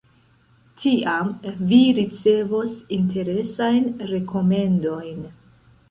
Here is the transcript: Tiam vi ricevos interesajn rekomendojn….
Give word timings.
Tiam 0.85 1.29
vi 1.67 1.77
ricevos 1.99 2.75
interesajn 2.99 3.89
rekomendojn…. 4.15 5.27